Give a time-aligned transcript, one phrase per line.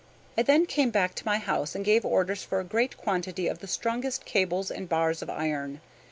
[0.35, 3.59] I then came back to my house and gave orders for a great quantity of
[3.59, 5.79] the strongest cables and bars of iron.